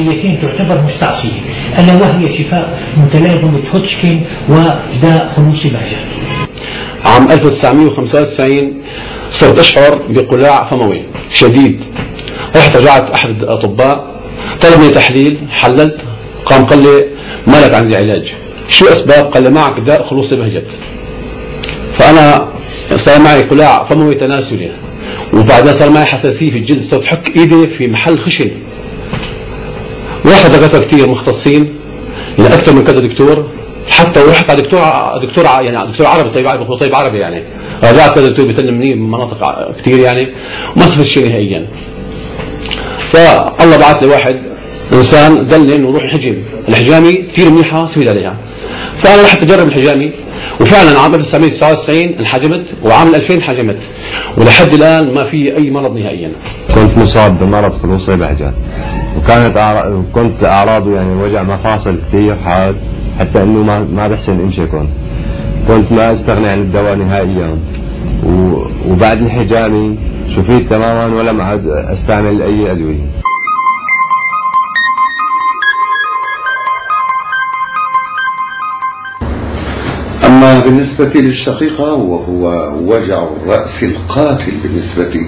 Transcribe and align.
مرضيتين 0.00 0.40
تعتبر 0.42 0.82
مستعصية. 0.82 1.40
ألا 1.78 1.94
وهي 1.94 2.38
شفاء 2.38 2.82
متلازمة 2.96 3.60
هوتشكين 3.74 4.26
وداء 4.48 5.32
خلوص 5.36 5.66
باجة 5.66 5.96
عام 7.04 7.30
1995 7.30 8.82
صرت 9.30 9.58
أشعر 9.58 10.02
بقلاع 10.08 10.70
فموي 10.70 11.02
شديد. 11.32 11.80
رحت 12.56 12.76
رجعت 12.76 13.10
أحد 13.10 13.42
الأطباء 13.42 14.20
طلب 14.62 14.78
مني 14.80 14.88
تحليل 14.88 15.38
حللت 15.50 15.96
قام 16.44 16.64
قال 16.64 16.82
لي 16.82 17.04
ما 17.46 17.66
لك 17.66 17.74
عندي 17.74 17.96
علاج. 17.96 18.34
شو 18.68 18.84
أسباب؟ 18.84 19.24
قال 19.24 19.42
لي 19.42 19.50
معك 19.50 19.80
داء 19.80 20.08
خلوص 20.08 20.34
بهجت 20.34 20.66
فأنا 21.98 22.48
صار 22.96 23.20
معي 23.20 23.40
قلاع 23.40 23.88
فموي 23.88 24.14
تناسلي. 24.14 24.70
وبعدين 25.34 25.74
صار 25.74 25.90
معي 25.90 26.04
حساسية 26.04 26.50
في 26.50 26.58
الجلد 26.58 26.82
صرت 26.90 27.04
حك 27.04 27.36
إيدي 27.36 27.66
في 27.66 27.88
محل 27.88 28.18
خشن. 28.18 28.50
واحد 30.24 30.50
دكاترة 30.50 30.84
كثير 30.84 31.08
مختصين 31.10 31.74
لأكثر 32.38 32.74
من 32.74 32.82
كذا 32.82 33.00
دكتور 33.00 33.50
حتى 33.90 34.20
على 34.20 34.62
دكتور 34.62 34.80
دكتور 35.22 35.44
يعني 35.44 35.92
دكتور 35.92 36.06
عربي 36.06 36.30
طيب 36.30 36.46
عربي 36.46 36.76
طيب 36.80 36.94
عربي 36.94 37.18
يعني. 37.18 37.42
رجعت 37.84 38.14
كذا 38.14 38.28
دكتور 38.28 38.46
بيسلمني 38.46 38.94
من 38.94 39.10
مناطق 39.10 39.70
كثير 39.78 39.98
يعني 39.98 40.28
ما 40.76 40.82
صفت 40.82 41.04
شيء 41.04 41.28
نهائيا. 41.28 41.66
فالله 43.12 43.76
بعث 43.76 44.02
لي 44.02 44.08
واحد 44.08 44.36
إنسان 44.92 45.48
دلني 45.48 45.76
إنه 45.76 45.90
روح 45.90 46.02
الحجم 46.02 46.36
الحجامي 46.68 47.12
كثير 47.12 47.50
منيحة 47.50 47.86
سهل 47.94 48.08
عليها. 48.08 48.36
فأنا 49.02 49.22
رحت 49.22 49.42
أجرب 49.42 49.68
الحجامي 49.68 50.12
وفعلا 50.60 51.00
عام 51.00 51.14
1999 51.14 52.14
انحجمت 52.18 52.64
وعام 52.84 53.14
2000 53.14 53.34
انحجمت. 53.34 53.78
ولحد 54.38 54.74
الآن 54.74 55.14
ما 55.14 55.24
في 55.24 55.56
أي 55.56 55.70
مرض 55.70 55.96
نهائيا. 55.96 56.32
كنت 56.74 56.98
مصاب 56.98 57.38
بمرض 57.38 57.82
خلوصي 57.82 58.16
بهجات 58.16 58.54
وكانت 59.30 59.86
كنت 60.14 60.44
اعراضه 60.44 60.94
يعني 60.94 61.22
وجع 61.22 61.42
مفاصل 61.42 61.98
كثير 62.08 62.36
حاد 62.36 62.76
حتى 63.18 63.42
إنه 63.42 63.62
ما 63.62 63.78
ما 63.78 64.08
بحسن 64.08 64.40
امشي 64.40 64.66
كنت 64.66 64.88
كنت 65.68 65.92
ما 65.92 66.12
أستغني 66.12 66.48
عن 66.48 66.58
الدواء 66.58 66.94
نهائيا. 66.94 67.58
وبعد 68.90 69.18
انحجامي 69.18 69.96
شفيت 70.36 70.70
تماما 70.70 71.16
ولم 71.16 71.40
أعد 71.40 71.66
أستعمل 71.66 72.42
أي 72.42 72.70
أدوية. 72.70 73.04
أما 80.60 80.68
بالنسبة 80.68 81.20
للشقيقة 81.20 81.94
وهو 81.94 82.72
وجع 82.84 83.22
الرأس 83.22 83.82
القاتل 83.82 84.52
بالنسبة 84.62 85.20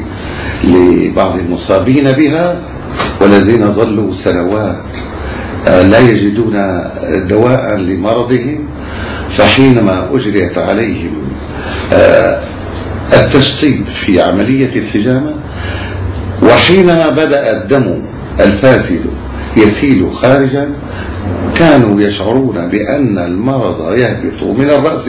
لبعض 0.65 1.39
المصابين 1.39 2.13
بها 2.13 2.61
والذين 3.21 3.73
ظلوا 3.73 4.13
سنوات 4.13 4.77
آه، 5.69 5.83
لا 5.83 5.99
يجدون 5.99 6.53
دواء 7.29 7.77
لمرضهم 7.77 8.69
فحينما 9.31 10.09
أجريت 10.13 10.59
عليهم 10.59 11.13
آه، 11.93 12.43
التشطيب 13.13 13.85
في 13.87 14.21
عملية 14.21 14.79
الحجامة 14.79 15.35
وحينما 16.43 17.09
بدأ 17.11 17.63
الدم 17.63 18.03
الفاسد 18.41 19.05
يسيل 19.57 20.13
خارجا 20.13 20.71
كانوا 21.55 22.01
يشعرون 22.01 22.69
بأن 22.69 23.19
المرض 23.19 23.99
يهبط 23.99 24.43
من 24.59 24.71
الرأس 24.71 25.09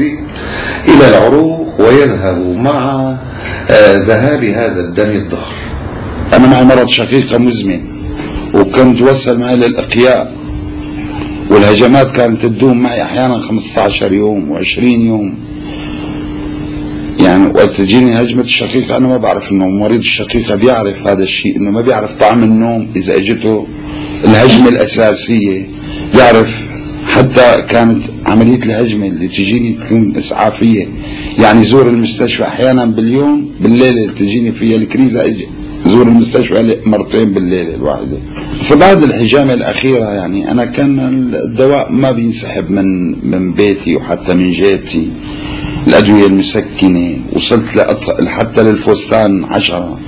إلى 0.89 1.07
العروق 1.09 1.81
ويذهب 1.81 2.37
مع 2.57 3.15
آه، 3.69 3.97
ذهاب 3.97 4.43
هذا 4.43 4.79
الدم 4.79 5.09
الضخر 5.09 5.55
أنا 6.33 6.47
معي 6.47 6.63
مرض 6.63 6.87
شقيقة 6.87 7.37
مزمن 7.37 7.81
وكنت 8.53 9.01
وصل 9.01 9.39
معي 9.39 9.55
للإقياء 9.55 10.33
والهجمات 11.51 12.11
كانت 12.11 12.41
تدوم 12.41 12.77
معي 12.83 13.03
أحيانا 13.03 13.37
15 13.37 14.13
يوم 14.13 14.59
و20 14.59 14.77
يوم. 14.83 15.35
يعني 17.19 17.45
وقت 17.45 17.77
تجيني 17.77 18.21
هجمة 18.21 18.41
الشقيقة 18.41 18.97
أنا 18.97 19.07
ما 19.07 19.17
بعرف 19.17 19.51
إنه 19.51 19.67
مريض 19.67 19.99
الشقيقة 19.99 20.55
بيعرف 20.55 21.07
هذا 21.07 21.23
الشيء 21.23 21.57
إنه 21.57 21.71
ما 21.71 21.81
بيعرف 21.81 22.13
طعم 22.19 22.43
النوم 22.43 22.87
إذا 22.95 23.17
أجته 23.17 23.67
الهجمة 24.25 24.69
الأساسية 24.69 25.67
يعرف 26.19 26.49
حتى 27.07 27.61
كانت 27.69 28.03
عملية 28.25 28.59
الهجمة 28.63 29.07
اللي 29.07 29.27
تجيني 29.27 29.73
تكون 29.73 30.17
إسعافية. 30.17 30.87
يعني 31.39 31.63
زور 31.63 31.89
المستشفى 31.89 32.43
أحيانا 32.43 32.85
باليوم 32.85 33.51
بالليلة 33.61 34.11
تجيني 34.11 34.51
فيها 34.51 34.77
الكريزة 34.77 35.35
زور 35.85 36.07
المستشفى 36.07 36.77
مرتين 36.85 37.33
بالليلة 37.33 37.75
الواحدة. 37.75 38.17
فبعد 38.63 39.03
الحجامة 39.03 39.53
الأخيرة 39.53 40.09
يعني 40.09 40.51
أنا 40.51 40.65
كان 40.65 40.99
الدواء 41.35 41.91
ما 41.91 42.11
بينسحب 42.11 42.71
من 42.71 42.85
من 43.31 43.53
بيتي 43.53 43.95
وحتى 43.95 44.33
من 44.33 44.51
جيبتي. 44.51 45.11
الأدوية 45.87 46.27
المسكنة 46.27 47.17
وصلت 47.35 47.87
حتى 48.27 48.63
للفستان 48.63 49.43
عشرة. 49.43 49.99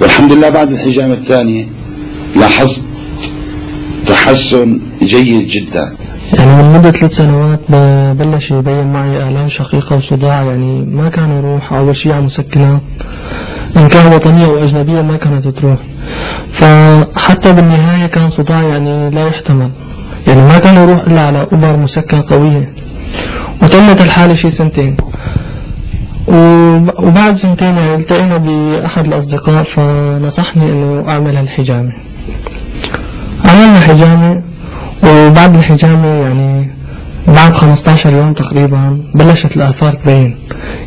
والحمد 0.00 0.32
لله 0.32 0.48
بعد 0.48 0.70
الحجامة 0.70 1.14
الثانية 1.14 1.66
لاحظت 2.36 2.82
تحسن 4.06 4.80
جيد 5.02 5.48
جدا. 5.48 5.96
يعني 6.38 6.62
من 6.62 6.72
مدة 6.72 6.90
ثلاث 6.90 7.16
سنوات 7.16 7.60
بلش 8.18 8.50
يبين 8.50 8.92
معي 8.92 9.28
آلام 9.28 9.48
شقيقة 9.48 9.96
وصداع. 9.96 10.42
يعني 10.42 10.84
ما 10.84 11.08
كان 11.08 11.30
يروح 11.30 11.72
أول 11.72 11.96
شيء 11.96 12.12
على 12.12 12.24
مسكنات. 12.24 12.80
إن 13.76 13.88
كان 13.88 14.12
وطنية 14.12 14.46
أو 14.46 14.64
أجنبية 14.64 15.02
ما 15.02 15.16
كانت 15.16 15.48
تروح. 15.48 15.78
فحتى 16.52 17.52
بالنهاية 17.52 18.06
كان 18.06 18.30
صداع 18.30 18.62
يعني 18.62 19.10
لا 19.10 19.26
يحتمل. 19.26 19.70
يعني 20.26 20.42
ما 20.42 20.58
كان 20.58 20.88
يروح 20.88 21.00
إلا 21.06 21.20
على 21.20 21.46
أبر 21.52 21.76
مسكن 21.76 22.20
قوية. 22.20 22.72
وتمت 23.62 24.00
الحالة 24.00 24.34
شي 24.34 24.50
سنتين. 24.50 24.96
وبعد 26.28 27.36
سنتين 27.36 27.78
التقينا 27.78 28.36
بأحد 28.36 29.06
الأصدقاء 29.06 29.62
فنصحني 29.62 30.72
إنه 30.72 31.04
أعمل 31.08 31.36
الحجامة. 31.36 31.92
عملنا 33.44 33.80
حجامة 33.80 34.42
وبعد 35.04 35.56
الحجامة 35.56 36.08
يعني 36.08 36.70
بعد 37.28 37.52
15 37.52 38.12
يوم 38.12 38.32
تقريبا 38.32 38.98
بلشت 39.14 39.56
الآثار 39.56 39.94
تبين. 39.94 40.36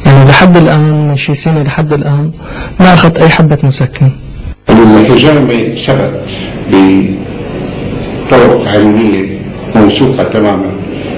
يعني 0.06 0.30
لحد 0.30 0.58
الآن 0.58 1.08
من 1.08 1.16
شي 1.16 1.36
سنة 1.36 1.64
لحد 1.64 1.94
الآن 1.94 2.32
ما 2.80 2.94
أخذت 2.94 3.18
أي 3.18 3.30
حبة 3.30 3.58
مسكن. 3.64 4.12
الحجامة 4.70 5.76
ثبت 5.76 6.30
بطرق 6.72 8.68
علمية 8.68 9.40
موثوقة 9.76 10.24
تماما 10.24 10.72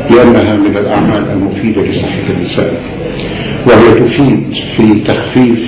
لأنها 0.10 0.56
من 0.56 0.78
الأعمال 0.78 1.32
المفيدة 1.32 1.82
لصحة 1.82 2.20
الإنسان. 2.30 2.72
وهي 3.68 3.94
تفيد 3.94 4.54
في 4.78 5.04
تخفيف 5.08 5.60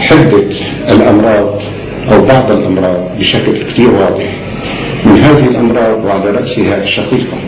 حدة 0.00 0.50
الأمراض 0.94 1.60
أو 2.12 2.24
بعض 2.26 2.50
الأمراض 2.50 3.18
بشكل 3.18 3.62
كثير 3.62 3.90
واضح. 3.90 4.36
من 5.04 5.18
هذه 5.18 5.44
الأمراض 5.46 6.04
وعلى 6.04 6.30
رأسها 6.30 6.82
الشقيقة 6.82 7.38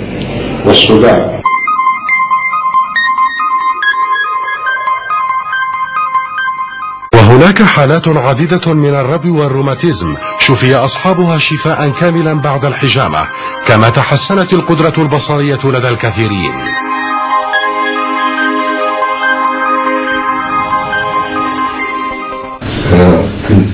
والصداع. 0.66 1.40
وهناك 7.14 7.62
حالات 7.62 8.08
عديدة 8.08 8.74
من 8.74 8.94
الربو 8.94 9.40
والروماتيزم 9.40 10.16
شفي 10.38 10.74
أصحابها 10.74 11.38
شفاء 11.38 11.90
كاملا 11.90 12.34
بعد 12.34 12.64
الحجامة 12.64 13.26
كما 13.66 13.88
تحسنت 13.90 14.52
القدرة 14.52 14.94
البصرية 14.98 15.60
لدى 15.64 15.88
الكثيرين. 15.88 16.85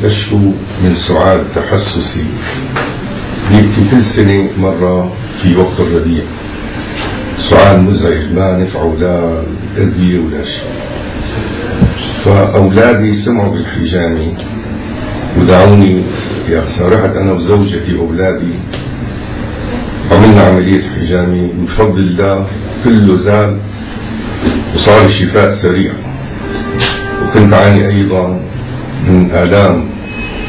أشكو 0.04 0.36
من 0.84 0.94
سعال 0.94 1.54
تحسسي. 1.54 2.24
يبكي 3.50 3.90
كل 3.90 4.04
سنة 4.04 4.48
مرة 4.58 5.12
في 5.42 5.56
وقت 5.56 5.80
الربيع 5.80 6.24
سعال 7.38 7.82
مزعج 7.82 8.32
ما 8.34 8.58
نفعه 8.58 8.96
لا 9.00 9.42
أدوية 9.76 10.18
ولا 10.20 10.44
شيء. 10.44 10.70
فأولادي 12.24 13.12
سمعوا 13.12 13.52
بالحجامة 13.52 14.34
ودعوني 15.38 16.02
يا 16.48 16.64
رحت 16.80 17.16
أنا 17.16 17.32
وزوجتي 17.32 17.94
وأولادي. 17.94 18.54
عملنا 20.12 20.40
عملية 20.40 20.82
حجامة. 21.00 21.48
من 21.58 21.66
فضل 21.66 21.98
الله 21.98 22.46
كله 22.84 23.16
زال 23.16 23.58
وصار 24.74 25.08
شفاء 25.08 25.50
سريع. 25.54 25.92
وكنت 27.22 27.54
أعاني 27.54 27.88
أيضا 27.88 28.40
من 29.08 29.30
آلام 29.30 29.91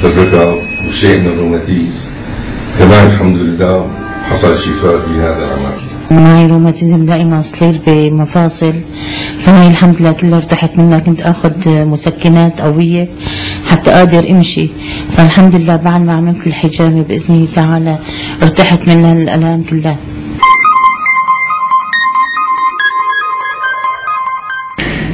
بالركب 0.04 0.62
وشيء 0.88 1.20
من 1.20 1.28
الروماتيز 1.28 2.10
كمان 2.80 3.06
الحمد 3.12 3.36
لله 3.36 3.88
حصل 4.30 4.58
شفاء 4.58 5.00
في 5.00 5.14
هذا 5.26 5.44
العمل. 5.46 5.80
معي 6.12 6.48
روماتيزم 6.48 7.06
دائما 7.06 7.42
صغير 7.42 7.82
بمفاصل. 7.88 8.74
فهي 9.46 9.68
الحمد 9.68 9.96
لله 10.02 10.12
كلها 10.12 10.38
ارتحت 10.38 10.78
منها 10.78 11.00
كنت 11.00 11.22
آخذ 11.22 11.52
مسكنات 11.68 12.62
قوية 12.62 13.08
حتى 13.70 13.92
أقدر 13.92 14.32
أمشي. 14.32 14.70
فالحمد 15.18 15.56
لله 15.56 15.76
بعد 15.76 16.02
ما 16.02 16.14
عملت 16.14 16.48
الحجامة 16.48 17.04
بإذنه 17.04 17.48
تعالى 17.56 18.00
ارتحت 18.44 18.88
منها 18.88 19.14
الألام 19.14 19.64
كلها. 19.64 19.98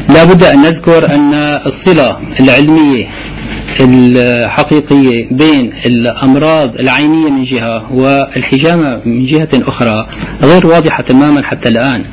لا 0.10 0.24
بد 0.24 0.44
أن 0.44 0.62
نذكر 0.62 1.16
أن 1.16 1.34
الصلة 1.66 2.18
العلمية 2.40 3.08
الحقيقية 3.82 5.28
بين 5.32 5.74
الأمراض 5.86 6.76
العينية 6.76 7.30
من 7.30 7.44
جهة 7.44 7.94
والحجامة 7.94 9.02
من 9.06 9.26
جهة 9.26 9.50
أخرى 9.54 10.08
غير 10.44 10.68
واضحة 10.68 11.04
تماما 11.04 11.44
حتى 11.44 11.70
الآن. 11.70 12.06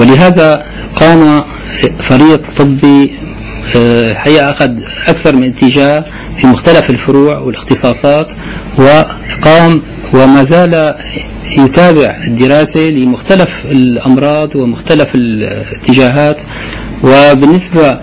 ولهذا 0.00 0.64
قام 0.96 1.42
فريق 2.08 2.42
طبي 2.56 3.12
حقيقة 4.14 4.50
أخذ 4.50 4.70
أكثر 5.08 5.36
من 5.36 5.48
اتجاه 5.48 6.04
في 6.40 6.46
مختلف 6.46 6.90
الفروع 6.90 7.38
والاختصاصات 7.38 8.28
وقام 8.78 9.82
وما 10.14 10.44
زال 10.44 10.94
يتابع 11.58 12.16
الدراسة 12.26 12.80
لمختلف 12.80 13.48
الأمراض 13.64 14.56
ومختلف 14.56 15.08
الاتجاهات. 15.14 16.36
وبالنسبة 17.04 18.00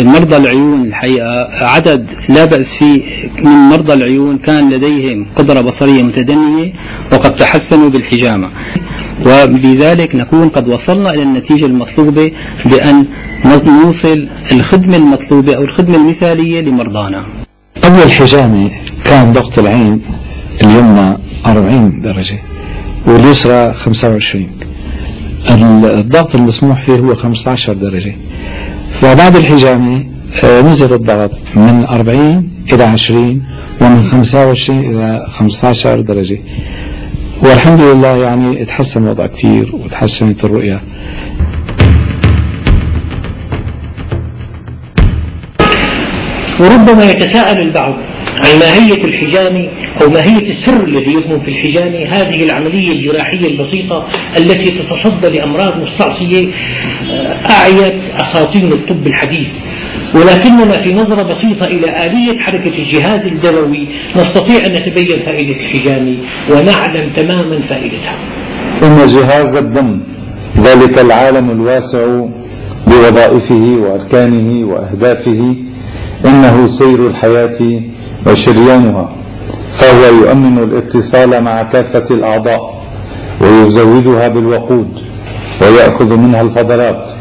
لمرضى 0.00 0.36
العيون 0.36 0.84
الحقيقة 0.84 1.48
عدد 1.64 2.06
لا 2.28 2.44
بأس 2.44 2.76
فيه 2.78 3.02
من 3.38 3.50
مرضى 3.50 3.92
العيون 3.92 4.38
كان 4.38 4.70
لديهم 4.70 5.26
قدرة 5.36 5.60
بصرية 5.60 6.02
متدنية 6.02 6.72
وقد 7.12 7.36
تحسنوا 7.36 7.88
بالحجامة. 7.88 8.50
وبذلك 9.20 10.14
نكون 10.14 10.48
قد 10.48 10.68
وصلنا 10.68 11.10
إلى 11.10 11.22
النتيجة 11.22 11.66
المطلوبة 11.66 12.32
بأن 12.64 13.06
نوصل 13.46 14.28
الخدمة 14.52 14.96
المطلوبة 14.96 15.56
أو 15.56 15.62
الخدمة 15.62 15.96
المثالية 15.96 16.60
لمرضانا. 16.60 17.24
قبل 17.82 18.02
الحجامة 18.02 18.70
كان 19.04 19.32
ضغط 19.32 19.58
العين 19.58 20.00
اليمنى 20.62 21.18
40 21.46 22.00
درجة 22.00 22.38
واليسرى 23.06 23.74
25 23.74 24.46
الضغط 25.84 26.34
المسموح 26.34 26.84
فيه 26.84 26.92
هو 26.92 27.14
15 27.14 27.72
درجة. 27.72 28.14
فبعد 29.00 29.36
الحجامة 29.36 30.04
آه، 30.44 30.60
نزل 30.62 30.94
الضغط 30.94 31.30
من 31.56 31.84
40 31.84 32.50
إلى 32.72 32.84
20 32.84 33.42
ومن 33.80 34.02
25 34.02 34.80
إلى 34.80 35.26
15 35.38 36.00
درجة. 36.00 36.38
والحمد 37.44 37.80
لله 37.80 38.16
يعني 38.16 38.64
تحسن 38.64 39.02
الوضع 39.04 39.26
كثير 39.26 39.76
وتحسنت 39.76 40.44
الرؤية. 40.44 40.80
وربما 46.62 47.04
يتساءل 47.04 47.60
البعض 47.60 47.94
عن 48.38 48.58
ماهية 48.58 49.04
الحجام 49.04 49.68
أو 50.02 50.10
ماهية 50.10 50.50
السر 50.50 50.84
الذي 50.84 51.14
يكمن 51.14 51.40
في 51.40 51.48
الحجام 51.48 51.94
هذه 51.94 52.44
العملية 52.44 52.92
الجراحية 52.92 53.46
البسيطة 53.46 54.08
التي 54.38 54.70
تتصدى 54.70 55.28
لأمراض 55.28 55.80
مستعصية 55.80 56.48
آه، 57.10 57.36
أعيت 57.50 57.94
أساطين 58.16 58.72
الطب 58.72 59.06
الحديث. 59.06 59.48
ولكننا 60.14 60.82
في 60.82 60.94
نظرة 60.94 61.22
بسيطة 61.22 61.66
إلى 61.66 62.06
آلية 62.06 62.38
حركة 62.38 62.78
الجهاز 62.78 63.26
الدموي 63.26 63.88
نستطيع 64.16 64.66
أن 64.66 64.72
نتبين 64.72 65.22
فائدة 65.26 65.56
الحجام 65.56 66.16
ونعلم 66.50 67.10
تماما 67.16 67.60
فائدتها. 67.68 68.16
إن 68.82 69.06
جهاز 69.06 69.56
الدم 69.56 70.00
ذلك 70.58 70.98
العالم 70.98 71.50
الواسع 71.50 72.26
بوظائفه 72.86 73.76
وأركانه 73.80 74.66
وأهدافه 74.66 75.56
إنه 76.26 76.68
سير 76.68 77.06
الحياة 77.06 77.58
وشريانها 78.26 79.16
فهو 79.74 80.16
يؤمن 80.22 80.58
الاتصال 80.58 81.44
مع 81.44 81.62
كافة 81.62 82.14
الأعضاء 82.14 82.82
ويزودها 83.40 84.28
بالوقود 84.28 84.88
ويأخذ 85.62 86.16
منها 86.16 86.40
الفضلات 86.40 87.12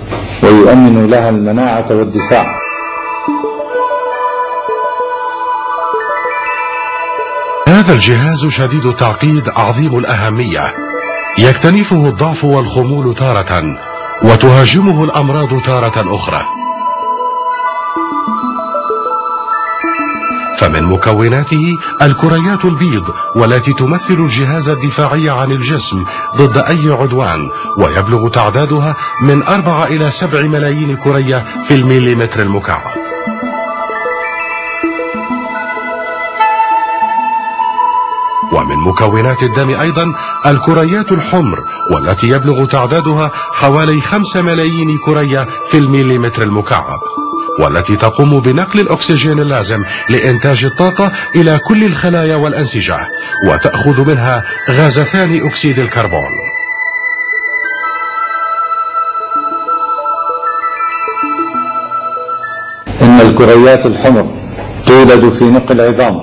ويؤمن 0.44 1.10
لها 1.10 1.30
المناعة 1.30 1.86
والدفاع. 1.90 2.62
هذا 7.68 7.94
الجهاز 7.94 8.46
شديد 8.46 8.86
التعقيد 8.86 9.50
عظيم 9.56 9.98
الأهمية. 9.98 10.74
يكتنفه 11.40 12.08
الضعف 12.10 12.44
والخمول 12.44 13.16
تارة 13.16 13.64
وتهاجمه 14.24 15.04
الأمراض 15.04 15.62
تارة 15.66 16.16
أخرى. 16.16 16.61
فمن 20.62 20.84
مكوناته 20.84 21.78
الكريات 22.02 22.66
البيض 22.66 23.04
والتي 23.36 23.74
تمثل 23.74 24.14
الجهاز 24.14 24.70
الدفاعي 24.70 25.30
عن 25.30 25.52
الجسم 25.52 26.06
ضد 26.38 26.58
أي 26.58 26.92
عدوان 26.92 27.50
ويبلغ 27.78 28.30
تعدادها 28.30 28.96
من 29.24 29.44
أربعة 29.44 29.86
إلى 29.86 30.12
سبع 30.12 30.42
ملايين 30.42 30.96
كرية 30.96 31.46
في 31.68 31.76
المليمتر 31.76 32.40
المكعب. 32.42 32.92
ومن 38.54 38.78
مكونات 38.78 39.44
الدم 39.44 39.70
أيضا 39.70 40.06
الكريات 40.46 41.12
الحمر 41.12 41.60
والتي 41.92 42.28
يبلغ 42.28 42.66
تعدادها 42.66 43.32
حوالي 43.52 44.02
خمسة 44.02 44.42
ملايين 44.42 44.98
كرية 45.06 45.48
في 45.72 45.78
المليمتر 45.78 46.44
المكعب. 46.44 47.00
والتي 47.60 47.96
تقوم 47.96 48.40
بنقل 48.40 48.80
الأكسجين 48.80 49.40
اللازم 49.40 49.84
لإنتاج 50.10 50.66
الطاقة 50.66 51.12
إلى 51.36 51.60
كل 51.68 51.84
الخلايا 51.84 52.36
والأنسجة 52.36 52.98
وتأخذ 53.48 54.08
منها 54.08 54.44
غاز 54.72 55.02
ثاني 55.02 55.48
أكسيد 55.48 55.80
الكربون. 55.80 56.30
إن 63.02 63.20
الكريات 63.20 63.86
الحمر 63.86 64.26
تولد 64.86 65.34
في 65.34 65.46
نقل 65.46 65.82
العظام 65.82 66.16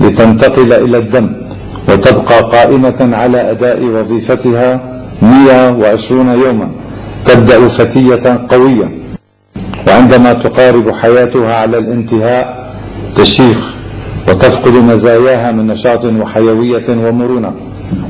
لتنتقل 0.00 0.72
إلى 0.72 0.98
الدم 0.98 1.48
وتبقى 1.88 2.40
قائمة 2.40 3.16
على 3.16 3.50
أداء 3.50 3.82
وظيفتها 3.84 4.80
120 5.22 6.28
يوما 6.28 6.70
تبدأ 7.26 7.68
فتية 7.68 8.46
قوية. 8.48 8.97
وعندما 9.88 10.32
تقارب 10.32 10.90
حياتها 10.90 11.54
على 11.54 11.78
الانتهاء 11.78 12.74
تشيخ 13.16 13.74
وتفقد 14.28 14.74
مزاياها 14.76 15.52
من 15.52 15.66
نشاط 15.66 16.04
وحيوية 16.04 16.88
ومرونة 16.88 17.52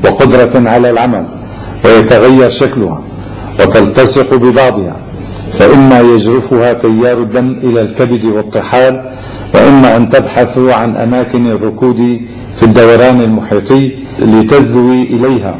وقدرة 0.05 0.69
على 0.69 0.89
العمل 0.89 1.25
ويتغير 1.85 2.49
شكلها 2.49 3.03
وتلتصق 3.59 4.35
ببعضها 4.35 4.95
فإما 5.51 5.99
يجرفها 6.01 6.73
تيار 6.73 7.17
الدم 7.17 7.51
إلى 7.63 7.81
الكبد 7.81 8.25
والطحال 8.25 8.93
وإما 9.55 9.97
أن 9.97 10.09
تبحث 10.09 10.57
عن 10.57 10.95
أماكن 10.95 11.47
الركود 11.51 11.97
في 12.57 12.63
الدوران 12.63 13.21
المحيطي 13.21 13.95
لتذوي 14.19 15.03
إليها 15.03 15.55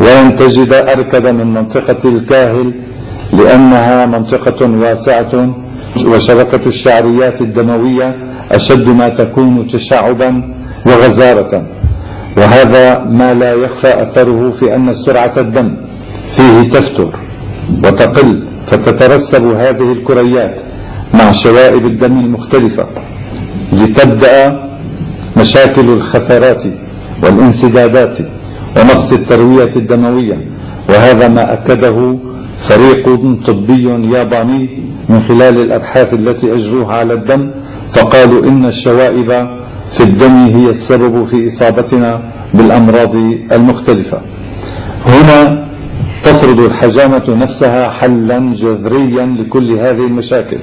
ولن 0.00 0.36
تجد 0.36 0.72
أركد 0.72 1.26
من 1.26 1.54
منطقة 1.54 2.08
الكاهل 2.08 2.74
لأنها 3.38 4.06
منطقة 4.06 4.70
واسعة 4.70 5.54
وشبكة 6.06 6.66
الشعريات 6.66 7.40
الدموية 7.40 8.16
أشد 8.52 8.88
ما 8.88 9.08
تكون 9.08 9.66
تشعبا 9.66 10.54
وغزارة. 10.86 11.66
وهذا 12.36 12.98
ما 12.98 13.34
لا 13.34 13.52
يخفى 13.52 14.02
أثره 14.02 14.50
في 14.50 14.74
أن 14.76 14.94
سرعة 14.94 15.32
الدم 15.38 15.76
فيه 16.36 16.68
تفتر 16.68 17.10
وتقل 17.84 18.42
فتترسب 18.66 19.44
هذه 19.44 19.92
الكريات 19.92 20.60
مع 21.14 21.32
شوائب 21.32 21.86
الدم 21.86 22.18
المختلفة 22.18 22.86
لتبدأ 23.72 24.64
مشاكل 25.36 25.88
الخثرات 25.88 26.62
والانسدادات 27.22 28.18
ونقص 28.76 29.12
التروية 29.12 29.70
الدموية. 29.76 30.38
وهذا 30.88 31.28
ما 31.28 31.52
أكده 31.52 32.16
فريق 32.68 33.04
طبي 33.46 33.84
ياباني 34.14 34.62
من 35.08 35.20
خلال 35.28 35.60
الأبحاث 35.60 36.14
التي 36.14 36.54
أجروها 36.54 36.94
على 36.94 37.14
الدم 37.14 37.50
فقالوا 37.94 38.46
إن 38.48 38.64
الشوائب 38.66 39.30
في 39.90 40.02
الدم 40.02 40.36
هي 40.56 40.70
السبب 40.70 41.24
في 41.24 41.48
إصابتنا 41.48 42.32
بالأمراض 42.54 43.14
المختلفة. 43.52 44.20
هنا 45.06 45.68
تفرض 46.24 46.60
الحجامة 46.60 47.24
نفسها 47.28 47.90
حلا 47.90 48.38
جذريا 48.54 49.26
لكل 49.26 49.72
هذه 49.72 50.04
المشاكل. 50.06 50.58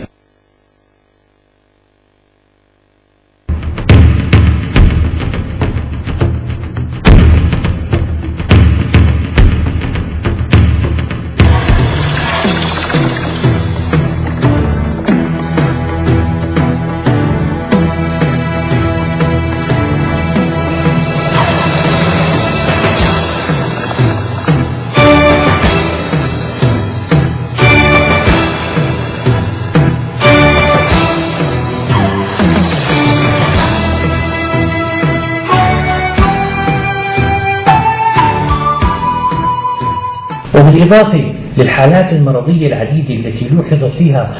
وبالإضافة 40.81 41.33
للحالات 41.57 42.13
المرضية 42.13 42.67
العديدة 42.67 43.29
التي 43.29 43.50
لوحظت 43.50 43.95
فيها 43.97 44.31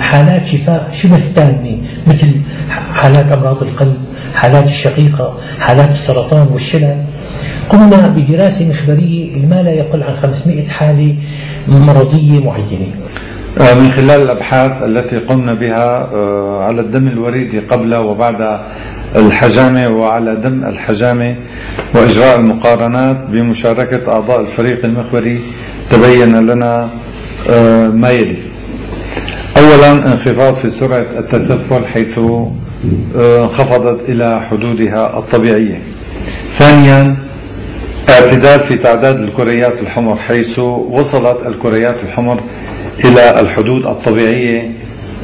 حالات 0.00 0.46
شفاء 0.46 0.88
شبه 0.92 1.20
تامة 1.36 1.78
مثل 2.06 2.32
حالات 2.94 3.32
أمراض 3.32 3.62
القلب 3.62 3.96
حالات 4.34 4.64
الشقيقة 4.64 5.38
حالات 5.60 5.88
السرطان 5.88 6.48
والشلل. 6.48 7.04
قمنا 7.68 8.08
بدراسة 8.08 8.64
مخبرية 8.68 9.36
لما 9.36 9.62
لا 9.62 9.70
يقل 9.70 10.02
عن 10.02 10.16
500 10.16 10.68
حالة 10.68 11.14
مرضية 11.68 12.40
معينة. 12.40 12.92
من 13.58 13.90
خلال 13.96 14.22
الأبحاث 14.22 14.82
التي 14.82 15.16
قمنا 15.16 15.54
بها 15.54 16.08
آه، 16.14 16.64
على 16.64 16.80
الدم 16.80 17.08
الوريدي 17.08 17.58
قبل 17.58 17.96
وبعد 18.04 18.60
الحجامة 19.16 19.96
وعلى 19.96 20.36
دم 20.36 20.64
الحجامة 20.64 21.36
وإجراء 21.94 22.40
المقارنات 22.40 23.16
بمشاركة 23.28 24.12
أعضاء 24.12 24.40
الفريق 24.40 24.86
المخبري 24.86 25.42
تبين 25.90 26.46
لنا 26.46 26.90
آه، 27.50 27.88
ما 27.88 28.10
يلي. 28.10 28.38
أولا 29.58 29.92
انخفاض 29.92 30.54
في 30.54 30.70
سرعة 30.70 31.18
التدفل 31.18 31.86
حيث 31.86 32.18
انخفضت 33.14 34.08
إلى 34.08 34.40
حدودها 34.50 35.18
الطبيعية. 35.18 35.80
ثانيا 36.58 37.16
اعتدال 38.10 38.68
في 38.68 38.78
تعداد 38.78 39.16
الكريات 39.16 39.72
الحمر 39.72 40.16
حيث 40.18 40.58
وصلت 40.58 41.36
الكريات 41.46 41.94
الحمر 41.94 42.40
إلى 43.04 43.40
الحدود 43.40 43.86
الطبيعية 43.86 44.70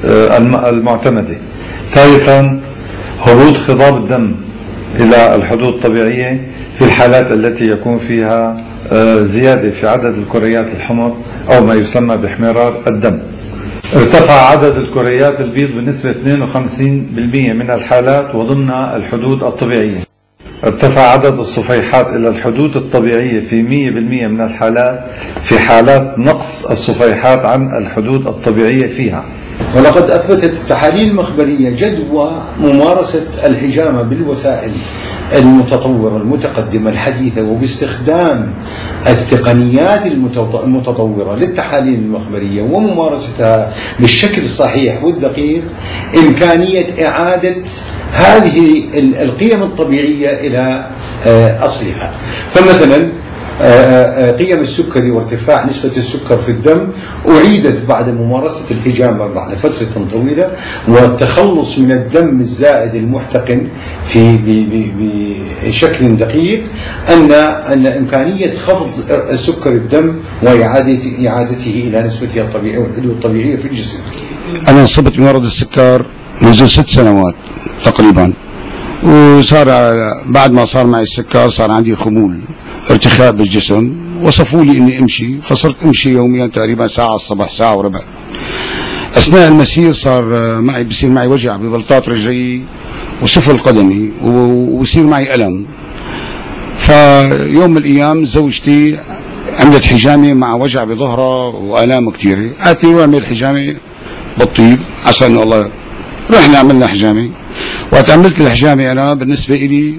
آه، 0.05 0.39
المعتمدة. 0.71 1.37
ثالثا 1.95 2.61
هبوط 3.27 3.57
خضاب 3.57 3.97
الدم 3.97 4.37
إلى 5.01 5.35
الحدود 5.37 5.75
الطبيعية 5.75 6.49
في 6.79 6.85
الحالات 6.85 7.33
التي 7.33 7.65
يكون 7.71 7.99
فيها 7.99 8.65
آه، 8.93 9.17
زيادة 9.17 9.71
في 9.81 9.87
عدد 9.89 10.15
الكريات 10.19 10.65
الحمر 10.65 11.17
أو 11.53 11.67
ما 11.67 11.75
يسمى 11.75 12.17
بإحمرار 12.17 12.85
الدم. 12.89 13.19
ارتفع 13.97 14.51
عدد 14.51 14.77
الكريات 14.77 15.41
البيض 15.41 15.71
بنسبة 15.71 16.11
52% 16.11 17.53
من 17.53 17.71
الحالات 17.71 18.35
وضمن 18.35 18.71
الحدود 18.71 19.43
الطبيعية. 19.43 20.05
ارتفع 20.65 21.01
عدد 21.01 21.39
الصفيحات 21.39 22.07
إلى 22.07 22.29
الحدود 22.29 22.77
الطبيعية 22.77 23.49
في 23.49 23.63
100% 23.63 24.29
من 24.29 24.41
الحالات 24.41 25.01
في 25.49 25.59
حالات 25.59 26.19
نقص 26.19 26.65
الصفيحات 26.71 27.47
عن 27.47 27.77
الحدود 27.83 28.27
الطبيعية 28.29 28.97
فيها. 28.97 29.25
ولقد 29.77 30.11
أثبتت 30.11 30.53
التحاليل 30.53 31.09
المخبرية 31.11 31.71
جدوى 31.71 32.43
ممارسة 32.59 33.47
الحجامة 33.47 34.03
بالوسائل. 34.03 34.73
المتطورة 35.37 36.17
المتقدمة 36.17 36.91
الحديثة 36.91 37.43
وباستخدام 37.43 38.55
التقنيات 39.07 40.07
المتطورة 40.65 41.37
للتحاليل 41.37 41.95
المخبرية 41.95 42.63
وممارستها 42.63 43.75
بالشكل 44.01 44.43
الصحيح 44.43 45.05
والدقيق 45.05 45.63
إمكانية 46.19 47.07
إعادة 47.07 47.57
هذه 48.13 48.85
القيم 49.23 49.63
الطبيعية 49.63 50.31
إلى 50.47 50.91
آه، 51.29 51.67
أصلها. 51.67 52.21
فمثلا 52.55 53.13
قيم 54.39 54.61
السكري 54.61 55.11
وارتفاع 55.11 55.67
نسبة 55.67 55.97
السكر 55.97 56.43
في 56.43 56.51
الدم 56.51 56.89
أعيدت 57.31 57.87
بعد 57.89 58.09
ممارسة 58.09 58.65
الحجامة 58.71 59.27
بعد 59.27 59.55
فترة 59.55 60.07
طويلة 60.13 60.51
والتخلص 60.89 61.79
من 61.79 61.93
الدم 61.93 62.41
الزائد 62.41 62.95
المحتقن 62.95 63.69
في 64.07 64.39
بشكل 65.67 66.17
دقيق 66.17 66.63
أن 67.13 67.33
أن 67.73 67.87
إمكانية 67.87 68.59
خفض 68.59 68.91
سكر 69.35 69.73
الدم 69.73 70.15
وإعادة 70.43 71.29
إعادته 71.29 71.71
إلى 71.87 72.03
نسبته 72.03 72.41
الطبيعية 72.41 72.79
والحدود 72.79 73.11
الطبيعية 73.11 73.57
في 73.57 73.69
الجسم. 73.69 73.99
أنا 74.69 74.85
أصبت 74.85 75.17
بمرض 75.17 75.45
السكر 75.45 76.07
منذ 76.43 76.67
ست 76.67 76.89
سنوات 76.89 77.35
تقريبا 77.85 78.33
وصار 79.05 79.67
بعد 80.27 80.53
ما 80.53 80.65
صار 80.65 80.87
معي 80.87 81.03
السكر 81.03 81.49
صار 81.49 81.71
عندي 81.71 81.97
خمول 81.97 82.41
ارتخاء 82.91 83.33
بالجسم 83.33 83.95
وصفوا 84.23 84.65
لي 84.65 84.79
إني 84.79 84.99
أمشي. 84.99 85.41
فصرت 85.43 85.77
أمشي 85.85 86.11
يوميا 86.11 86.47
تقريبا 86.47 86.87
ساعة 86.87 87.15
الصبح 87.15 87.51
ساعة 87.51 87.77
وربع. 87.77 88.01
أثناء 89.17 89.49
المسير 89.49 89.93
صار 89.93 90.25
معي 90.61 90.85
بصير 90.85 91.11
معي 91.11 91.27
وجع 91.27 91.57
ببلطات 91.57 92.09
رجلي 92.09 92.63
وسفل 93.23 93.59
قدمي 93.59 94.13
وبصير 94.23 95.07
معي 95.07 95.35
ألم. 95.35 95.67
فيوم 96.79 97.71
من 97.71 97.77
الأيام 97.77 98.25
زوجتي 98.25 98.99
عملت 99.61 99.85
حجامة 99.85 100.35
مع 100.35 100.55
وجع 100.55 100.85
بظهرها 100.85 101.55
وآلام 101.55 102.11
كثيرة 102.11 102.51
قالت 102.65 102.85
لي 102.85 102.95
واعمل 102.95 103.27
حجامة 103.27 103.77
بالطيب. 104.39 104.79
عسى 105.07 105.27
إنه 105.27 105.43
الله 105.43 105.71
رحنا 106.35 106.59
عملنا 106.59 106.87
حجامة. 106.87 107.31
وقت 107.93 108.11
عملت 108.11 108.41
الحجامة 108.41 108.93
أنا 108.93 109.15
بالنسبة 109.15 109.57
لي 109.57 109.95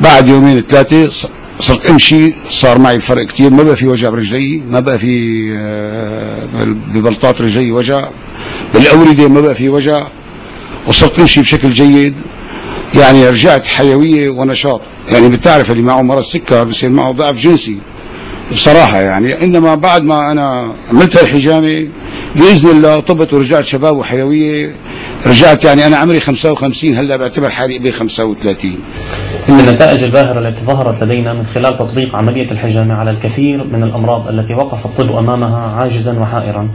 بعد 0.00 0.28
يومين 0.28 0.60
ثلاثة 0.60 1.28
صرت 1.60 1.90
امشي 1.90 2.34
صار 2.48 2.78
معي 2.78 3.00
فرق 3.00 3.26
كثير 3.26 3.50
ما 3.50 3.62
بقى 3.62 3.76
في 3.76 3.86
وجع 3.86 4.10
برجلي 4.10 4.62
ما 4.70 4.80
بقى 4.80 4.98
في 4.98 5.46
آه، 5.58 6.48
ببلطات 6.94 7.40
رجلي 7.40 7.72
وجع. 7.72 8.08
بالاورده 8.74 9.28
ما 9.28 9.40
بقى 9.40 9.54
في 9.54 9.68
وجع. 9.68 10.06
وصرت 10.88 11.20
امشي 11.20 11.40
بشكل 11.40 11.72
جيد. 11.72 12.14
يعني 12.94 13.28
رجعت 13.28 13.64
حيوية 13.64 14.30
ونشاط. 14.30 14.80
يعني 15.12 15.28
بتعرف 15.28 15.70
اللي 15.70 15.82
معه 15.82 16.02
مرض 16.02 16.22
سكر 16.22 16.64
بصير 16.64 16.90
معه 16.90 17.12
ضعف 17.12 17.36
جنسي. 17.36 17.78
بصراحة 18.52 19.00
يعني. 19.00 19.44
إنما 19.44 19.74
بعد 19.74 20.02
ما 20.02 20.32
أنا 20.32 20.72
عملت 20.88 21.22
الحجامة 21.22 21.88
بإذن 22.36 22.70
الله 22.70 23.00
طبت 23.00 23.32
ورجعت 23.32 23.64
شباب 23.64 23.96
وحيوية. 23.96 24.74
رجعت 25.26 25.64
يعني 25.64 25.86
أنا 25.86 25.96
عمري 25.96 26.20
55 26.20 26.96
هلأ 26.96 27.16
بعتبر 27.16 27.50
حالي 27.50 27.78
ب 27.78 27.90
35 27.90 28.78
من 29.48 29.60
النتائج 29.60 30.02
الباهرة 30.02 30.48
التي 30.48 30.64
ظهرت 30.64 31.04
لدينا 31.04 31.32
من 31.32 31.46
خلال 31.46 31.78
تطبيق 31.78 32.16
عملية 32.16 32.50
الحجامة 32.50 32.94
على 32.94 33.10
الكثير 33.10 33.64
من 33.64 33.82
الأمراض 33.82 34.28
التي 34.28 34.54
وقف 34.54 34.86
الطب 34.86 35.16
أمامها 35.16 35.58
عاجزا 35.58 36.18
وحائرا. 36.18 36.68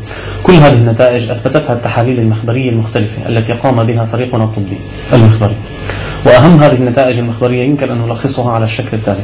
كل 0.44 0.54
هذه 0.54 0.74
النتائج 0.74 1.30
أثبتتها 1.30 1.74
التحاليل 1.74 2.20
المخبرية 2.20 2.70
المختلفة 2.70 3.30
التي 3.30 3.54
قام 3.54 3.76
بها 3.88 4.06
فريقنا 4.06 4.44
الطبي 4.44 4.78
المخبري. 5.14 5.56
وأهم 6.26 6.60
هذه 6.60 6.74
النتائج 6.74 7.18
المخبرية 7.18 7.64
يمكن 7.64 7.92
أن 7.92 7.98
نلخصها 7.98 8.52
على 8.52 8.64
الشكل 8.66 8.98
التالي. 8.98 9.24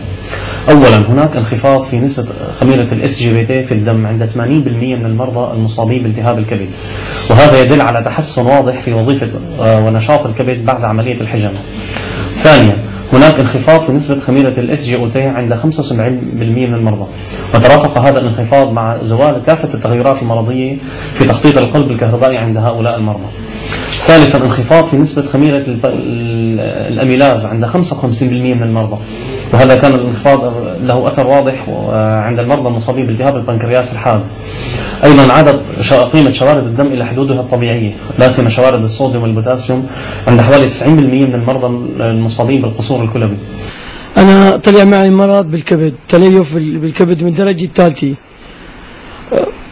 أولا 0.70 0.98
هناك 1.10 1.36
انخفاض 1.36 1.84
في 1.84 2.00
نسبة 2.00 2.30
خميرة 2.62 2.88
ال 2.94 3.20
SGPT 3.20 3.64
في 3.63 3.74
الدم 3.74 4.06
عند 4.08 4.30
80% 4.34 4.38
من 4.38 5.06
المرضى 5.06 5.54
المصابين 5.54 6.04
بالتهاب 6.04 6.38
الكبد. 6.38 6.70
وهذا 7.30 7.62
يدل 7.62 7.82
على 7.82 8.04
تحسن 8.06 8.46
واضح 8.46 8.82
في 8.82 8.94
وظيفة 8.94 9.30
آه، 9.60 9.86
ونشاط 9.86 10.25
الكبد 10.25 10.66
بعد 10.66 10.84
عملية 10.84 11.22
الحجامة. 11.22 11.60
ثانيا 12.44 12.97
هناك 13.14 13.40
انخفاض 13.40 13.86
في 13.86 13.92
نسبة 13.92 14.20
خميرة 14.20 14.60
ال 14.60 14.86
SGOT 14.86 15.24
عند 15.24 15.54
75% 15.54 15.60
من 16.34 16.74
المرضى. 16.74 17.08
وترافق 17.56 18.06
هذا 18.08 18.20
الانخفاض 18.20 18.72
مع 18.72 18.98
زوال 19.02 19.44
كافة 19.48 19.74
التغيرات 19.74 20.22
المرضية 20.22 20.78
في 21.14 21.24
تخطيط 21.24 21.58
القلب 21.58 21.92
الكهربائي 21.92 22.38
عند 22.38 22.58
هؤلاء 22.58 22.96
المرضى. 22.96 23.28
ثالثا 24.08 24.46
انخفاض 24.46 24.86
في 24.86 24.98
نسبة 24.98 25.28
خميرة 25.28 25.64
الأميلاز 26.88 27.46
عند 27.46 27.66
55% 27.66 28.24
من 28.56 28.64
المرضى. 28.64 28.98
وهذا 29.54 29.76
كان 29.76 29.92
الانخفاض 29.92 30.54
له 30.82 31.08
أثر 31.08 31.28
واضح 31.28 31.70
عند 32.26 32.40
المرضى 32.40 32.68
المصابين 32.68 33.08
بالتهاب 33.08 33.36
البنكرياس 33.36 33.92
الحاد. 33.92 34.22
أيضا 35.04 35.34
عادت 35.34 35.62
قيمة 36.13 36.32
شوارد 36.32 36.66
الدم 36.68 36.88
إلى 36.88 37.06
حدودها 37.06 37.39
الطبيعية 37.39 37.96
لا 38.20 38.32
سيما 38.32 38.50
شوارد 38.50 38.84
الصوديوم 38.84 39.24
والبوتاسيوم 39.24 39.88
عند 40.27 40.42
حوالي 40.42 40.72
90% 40.72 40.88
من 40.88 41.36
المرضى 41.36 41.68
المصابين 42.01 42.62
بالقصور 42.62 43.04
الكلوي. 43.04 43.38
أنا 44.18 44.58
طلع 44.58 44.84
معي 44.84 45.10
مرض 45.10 45.51
بالكبد 45.51 45.94
تليف 46.10 46.54
بالكبد 46.54 47.24
من 47.24 47.27
الدرجة 47.27 47.66
الثالثة 47.66 48.16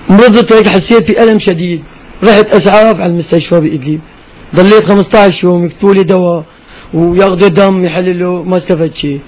مرضت 0.09 0.53
هيك 0.53 0.67
حسيت 0.67 1.11
بألم 1.11 1.39
شديد 1.39 1.83
رحت 2.23 2.45
أسعاف 2.45 2.95
على 2.95 3.11
المستشفى 3.11 3.59
بإدلب. 3.59 3.99
ضليت 4.55 4.85
15 4.85 5.43
يوم 5.43 5.65
يكتبوا 5.65 5.93
لي 5.93 6.03
دواء 6.03 6.43
وياخذوا 6.93 7.47
دم 7.47 7.85
يحللوا 7.85 8.43
ما 8.43 8.57
استفدت 8.57 8.95
شيء. 8.95 9.19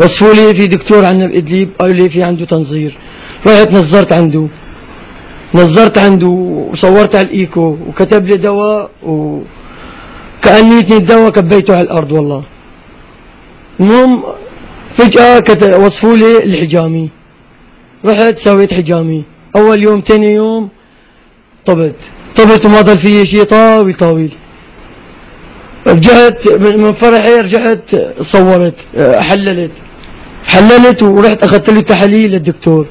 وصفوا 0.00 0.34
لي 0.34 0.54
في 0.60 0.66
دكتور 0.66 1.04
عندنا 1.04 1.26
بإدلب 1.26 1.68
قالوا 1.78 1.94
لي 1.94 2.08
في 2.08 2.22
عنده 2.22 2.44
تنظير. 2.44 2.98
رحت 3.46 3.70
نظرت 3.72 4.12
عنده. 4.12 4.48
نظرت 5.54 5.98
عنده 5.98 6.28
وصورت 6.72 7.16
على 7.16 7.26
الإيكو 7.26 7.76
وكتب 7.88 8.26
لي 8.26 8.36
دواء 8.36 8.90
وكأنيتني 9.02 10.96
الدواء 10.96 11.30
كبيته 11.30 11.72
على 11.74 11.82
الأرض 11.82 12.12
والله. 12.12 12.42
المهم 13.80 14.22
فجأة 14.96 15.78
وصفوا 15.78 16.16
لي 16.16 16.44
الحجامي. 16.44 17.10
رحت 18.06 18.38
سويت 18.38 18.74
حجامي. 18.74 19.24
أول 19.56 19.82
يوم 19.82 20.00
ثاني 20.00 20.32
يوم 20.32 20.68
طبت. 21.66 21.94
طبت 22.36 22.66
وما 22.66 22.80
ضل 22.80 22.98
في 22.98 23.26
شيء 23.26 23.42
طاويل 23.42 23.94
طاويل. 23.94 24.32
رجعت 25.86 26.48
من 26.48 26.92
فرحي 26.92 27.34
رجعت 27.36 27.90
صورت 28.22 28.74
حللت. 29.28 29.72
حللت 30.44 31.02
ورحت 31.02 31.42
أخذت 31.42 31.70
له 31.70 31.80
تحاليل 31.80 32.30
للدكتور 32.30 32.86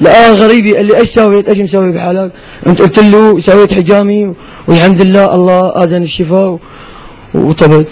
لقاها 0.00 0.34
غريبة 0.34 0.72
قال 0.76 0.86
لي 0.86 0.96
إيش 0.96 1.08
سويت 1.08 1.48
إيش 1.48 1.58
مسوي 1.58 1.92
بحالك؟ 1.92 2.32
أنت 2.66 2.82
قلت 2.82 2.98
له 2.98 3.40
سويت 3.40 3.74
حجامي 3.74 4.34
والحمد 4.68 5.02
لله 5.02 5.34
الله 5.34 5.68
آذن 5.68 6.02
الشفاء 6.02 6.58
وطبت. 7.34 7.88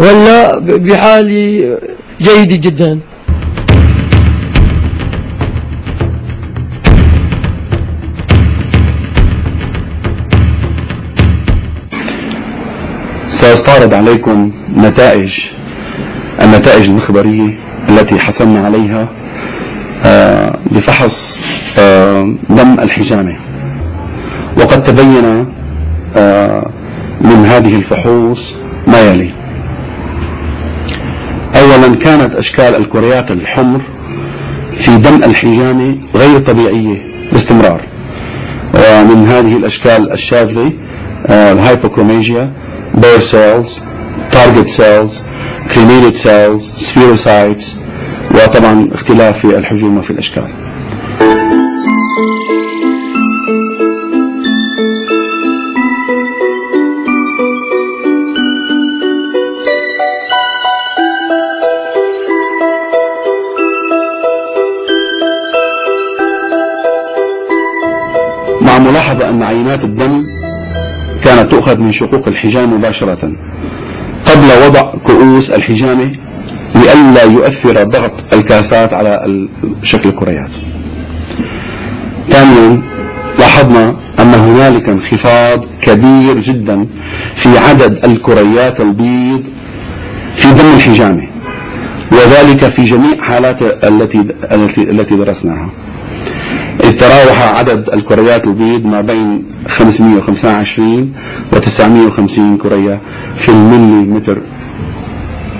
ولا 0.00 0.58
بحالي 0.58 1.78
جيدة 2.20 2.56
جدا. 2.56 3.00
سأستعرض 13.28 13.94
عليكم 13.94 14.52
نتائج 14.76 15.32
النتائج 16.42 16.84
المخبرية 16.84 17.58
التي 17.90 18.18
حصلنا 18.18 18.66
عليها 18.66 19.08
آه، 20.06 20.58
بفحص 20.70 21.16
آه، 21.22 21.25
دم 22.50 22.76
الحجامة. 22.80 23.36
وقد 24.58 24.84
تبين 24.84 25.46
آه، 26.16 26.70
من 27.20 27.44
هذه 27.46 27.76
الفحوص 27.76 28.54
ما 28.88 29.00
يلي. 29.00 29.30
أولا 31.56 31.94
كانت 31.94 32.34
أشكال 32.34 32.76
الكريات 32.76 33.30
الحمر 33.30 33.80
في 34.78 34.98
دم 34.98 35.24
الحجامة 35.24 35.98
غير 36.14 36.38
طبيعية 36.38 37.02
باستمرار. 37.32 37.80
ومن 38.74 39.26
هذه 39.26 39.56
الأشكال 39.56 40.12
الشاذة 40.12 40.72
الهايبوكروميجيا 41.30 42.52
bear 42.96 43.20
cells, 43.20 43.70
target 44.30 44.68
cells, 44.80 45.12
cremated 45.70 46.16
cells, 46.18 46.62
spherocytes 46.88 47.66
وطبعا 48.34 48.88
اختلاف 48.92 49.38
في 49.38 49.58
الحجوم 49.58 49.98
وفي 49.98 50.10
الأشكال. 50.10 50.65
عينات 69.66 69.84
الدم 69.84 70.26
كانت 71.24 71.50
تؤخذ 71.50 71.78
من 71.78 71.92
شقوق 71.92 72.28
الحجام 72.28 72.74
مباشرة. 72.74 73.32
قبل 74.26 74.48
وضع 74.66 74.92
كؤوس 75.06 75.50
الحجامة 75.50 76.12
لئلا 76.74 77.22
يؤثر 77.22 77.84
ضغط 77.84 78.34
الكاسات 78.34 78.92
على 78.92 79.12
شكل 79.82 80.08
الكريات. 80.08 80.50
ثانيا 82.30 82.82
لاحظنا 83.38 83.96
أن 84.20 84.34
هنالك 84.34 84.88
انخفاض 84.88 85.64
كبير 85.82 86.38
جدا 86.38 86.86
في 87.42 87.58
عدد 87.58 88.04
الكريات 88.04 88.80
البيض 88.80 89.42
في 90.36 90.48
دم 90.58 90.68
الحجامة 90.76 91.28
وذلك 92.12 92.64
في 92.74 92.84
جميع 92.84 93.22
حالات 93.22 93.62
التي 93.62 94.20
التي 94.78 95.16
درسناها. 95.16 95.70
إذ 96.84 96.92
تراوح 96.98 97.38
عدد 97.58 97.88
الكريات 97.92 98.44
البيض 98.46 98.86
ما 98.86 99.00
بين 99.00 99.44
525 99.68 101.12
و 101.52 101.58
950 101.58 102.56
كرية 102.58 103.00
في 103.38 103.48
الملي 103.48 104.04
متر 104.12 104.38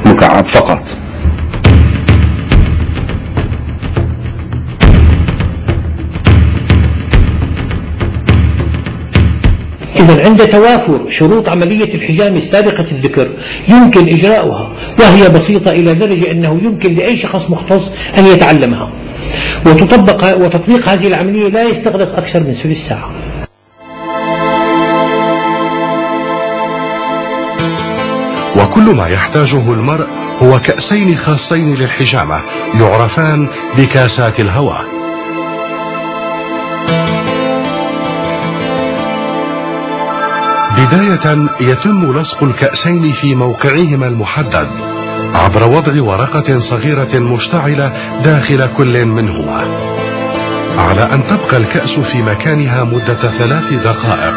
مكعب 0.06 0.46
فقط. 0.46 0.82
إذا 10.00 10.26
عند 10.26 10.46
توافر 10.46 11.00
شروط 11.10 11.48
عملية 11.48 11.94
الحجام 11.94 12.36
السابقة 12.36 12.86
الذكر 12.92 13.30
يمكن 13.68 14.00
إجراؤها 14.00 14.72
وهي 15.00 15.28
بسيطة 15.28 15.70
إلى 15.70 15.94
درجة 15.94 16.30
أنه 16.30 16.60
يمكن 16.62 16.94
لأي 16.94 17.18
شخص 17.18 17.50
مختص 17.50 17.90
أن 18.18 18.26
يتعلمها. 18.26 18.92
وتطبق 19.66 20.36
وتطبيق 20.36 20.88
هذه 20.88 21.06
العملية 21.06 21.48
لا 21.48 21.62
يستغرق 21.62 22.16
أكثر 22.16 22.40
من 22.40 22.54
ثلث 22.54 22.88
ساعة. 22.88 23.10
وكل 28.60 28.94
ما 28.94 29.08
يحتاجه 29.08 29.72
المرء 29.72 30.06
هو 30.42 30.58
كأسين 30.58 31.16
خاصين 31.16 31.74
للحجامة 31.74 32.40
يعرفان 32.80 33.48
بكاسات 33.78 34.40
الهواء. 34.40 34.95
بداية 40.86 41.46
يتم 41.60 42.18
لصق 42.18 42.42
الكأسين 42.42 43.12
في 43.12 43.34
موقعهما 43.34 44.06
المحدد 44.06 44.68
عبر 45.34 45.68
وضع 45.68 46.02
ورقة 46.02 46.58
صغيرة 46.58 47.18
مشتعلة 47.18 47.92
داخل 48.24 48.66
كل 48.66 49.06
منهما. 49.06 49.60
على 50.78 51.00
أن 51.00 51.26
تبقى 51.26 51.56
الكأس 51.56 51.98
في 51.98 52.22
مكانها 52.22 52.84
مدة 52.84 53.30
ثلاث 53.38 53.72
دقائق 53.72 54.34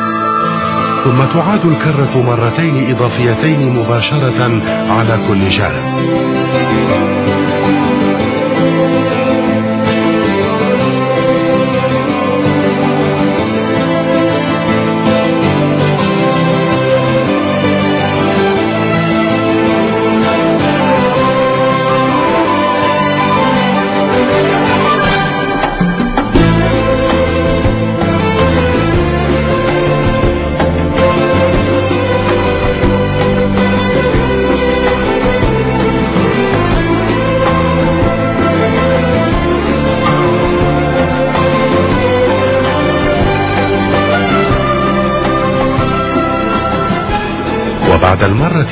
ثم 1.04 1.24
تعاد 1.34 1.66
الكرة 1.66 2.22
مرتين 2.22 2.96
إضافيتين 2.96 3.74
مباشرة 3.74 4.62
على 4.90 5.20
كل 5.28 5.50
جانب. 5.50 6.00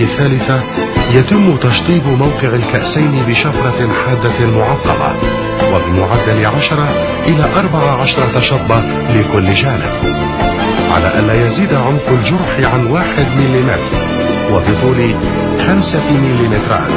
الثالثة 0.02 0.64
يتم 1.12 1.58
تشطيب 1.58 2.08
موقع 2.08 2.48
الكأسين 2.48 3.24
بشفرة 3.28 3.90
حادة 4.06 4.48
معقمة 4.58 5.16
وبمعدل 5.74 6.46
عشرة 6.46 6.90
إلى 7.28 7.46
أربع 7.56 8.02
عشرة 8.02 8.40
شطبة 8.40 8.80
لكل 9.16 9.54
جانب 9.54 10.18
على 10.92 11.20
ألا 11.20 11.48
يزيد 11.48 11.74
عمق 11.74 12.10
الجرح 12.10 12.74
عن 12.74 12.88
واحد 12.88 13.26
مليمتر 13.38 14.08
وبطول 14.52 15.16
خمسة 15.68 16.12
مليمترات. 16.12 16.92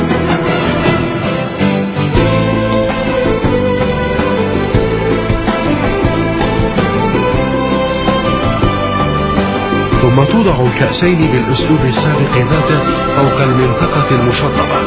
ثم 10.11 10.25
توضع 10.25 10.61
الكأسين 10.66 11.18
بالأسلوب 11.33 11.85
السابق 11.85 12.37
ذاته 12.37 12.79
فوق 13.16 13.40
المنطقة 13.42 14.11
المشطبة 14.11 14.81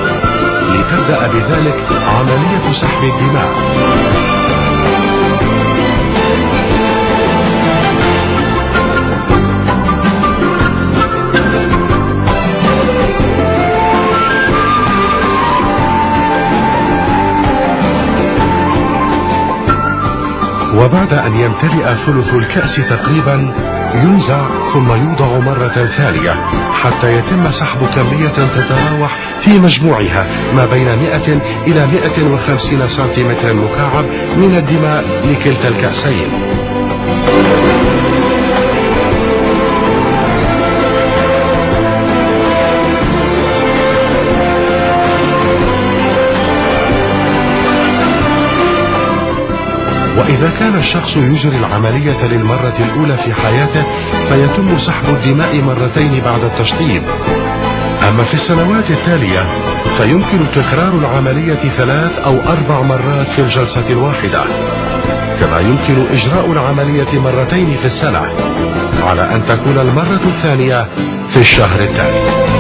لتبدأ 0.74 1.28
بذلك 1.28 1.76
عملية 2.08 2.72
سحب 2.72 3.04
الدماء 3.04 3.50
وبعد 20.74 21.14
أن 21.14 21.36
يمتلئ 21.36 21.96
ثلث 22.06 22.34
الكأس 22.34 22.76
تقريبا 22.76 23.54
ينزع 23.96 24.42
ثم 24.74 24.92
يوضع 24.92 25.40
مرة 25.40 25.88
ثانية 25.98 26.36
حتى 26.74 27.18
يتم 27.18 27.52
سحب 27.52 27.86
كمية 27.96 28.28
تتراوح 28.30 29.18
في 29.40 29.60
مجموعها 29.60 30.28
ما 30.56 30.66
بين 30.66 30.86
100 30.86 31.16
إلى 31.68 31.88
150 31.88 32.88
سنتيمتر 32.88 33.54
مكعب 33.54 34.06
من 34.38 34.56
الدماء 34.56 35.04
لكلتا 35.26 35.68
الكأسين. 35.68 36.30
كان 50.60 50.76
الشخص 50.76 51.18
يجري 51.18 51.58
العملية 51.58 52.26
للمرة 52.28 52.74
الأولى 52.80 53.18
في 53.18 53.34
حياته 53.34 53.84
فيتم 54.30 54.78
سحب 54.78 55.06
الدماء 55.10 55.56
مرتين 55.56 56.22
بعد 56.26 56.44
التشطيب. 56.44 57.04
أما 58.10 58.24
في 58.24 58.34
السنوات 58.34 58.92
التالية 58.92 59.46
فيمكن 59.98 60.40
تكرار 60.56 60.94
العملية 60.94 61.70
ثلاث 61.78 62.20
أو 62.20 62.40
أربع 62.48 62.82
مرات 62.82 63.28
في 63.30 63.42
الجلسة 63.42 63.86
الواحدة. 63.90 64.44
كما 65.40 65.60
يمكن 65.60 66.06
إجراء 66.14 66.52
العملية 66.52 67.20
مرتين 67.20 67.78
في 67.78 67.86
السنة 67.86 68.22
على 69.08 69.36
أن 69.36 69.46
تكون 69.46 69.80
المرة 69.80 70.22
الثانية 70.26 70.88
في 71.30 71.38
الشهر 71.38 71.80
التالي. 71.80 72.53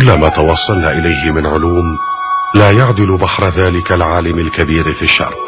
كل 0.00 0.12
ما 0.12 0.28
توصلنا 0.28 0.92
إليه 0.92 1.30
من 1.30 1.46
علوم 1.46 1.98
لا 2.54 2.70
يعدل 2.70 3.16
بحر 3.16 3.48
ذلك 3.48 3.92
العالم 3.92 4.38
الكبير 4.38 4.92
في 4.94 5.02
الشرق. 5.02 5.38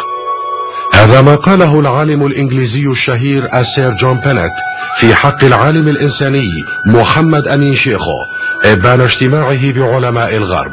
هذا 0.94 1.20
ما 1.20 1.34
قاله 1.34 1.80
العالم 1.80 2.26
الإنجليزي 2.26 2.86
الشهير 2.86 3.48
السير 3.54 3.92
جون 3.92 4.20
بينت 4.20 4.52
في 4.96 5.14
حق 5.14 5.44
العالم 5.44 5.88
الإنساني 5.88 6.48
محمد 6.86 7.48
أمين 7.48 7.74
شيخو 7.74 8.24
إبان 8.64 9.00
اجتماعه 9.00 9.72
بعلماء 9.72 10.36
الغرب. 10.36 10.72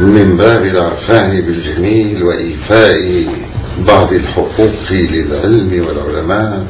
من 0.00 0.36
باب 0.36 0.62
العرفان 0.62 1.40
بالجميل 1.40 2.22
وإيفاء 2.22 3.26
بعض 3.78 4.12
الحقوق 4.12 4.90
للعلم 4.90 5.86
والعلماء 5.86 6.66